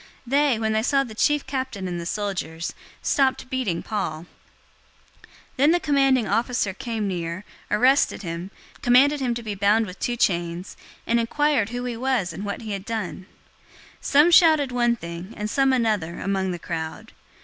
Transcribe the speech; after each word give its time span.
They, 0.25 0.57
when 0.57 0.73
they 0.73 0.81
saw 0.81 1.03
the 1.03 1.13
chief 1.13 1.45
captain 1.45 1.87
and 1.87 2.01
the 2.01 2.07
soldiers, 2.07 2.73
stopped 3.03 3.51
beating 3.51 3.83
Paul. 3.83 4.21
021:033 5.21 5.27
Then 5.57 5.69
the 5.73 5.79
commanding 5.79 6.27
officer 6.27 6.73
came 6.73 7.07
near, 7.07 7.45
arrested 7.69 8.23
him, 8.23 8.49
commanded 8.81 9.19
him 9.19 9.35
to 9.35 9.43
be 9.43 9.53
bound 9.53 9.85
with 9.85 9.99
two 9.99 10.17
chains, 10.17 10.75
and 11.05 11.19
inquired 11.19 11.69
who 11.69 11.83
he 11.85 11.95
was 11.95 12.33
and 12.33 12.43
what 12.43 12.63
he 12.63 12.71
had 12.71 12.83
done. 12.83 13.27
021:034 14.01 14.01
Some 14.05 14.31
shouted 14.31 14.71
one 14.71 14.95
thing, 14.95 15.35
and 15.37 15.47
some 15.51 15.71
another, 15.71 16.17
among 16.17 16.49
the 16.49 16.57
crowd. 16.57 17.11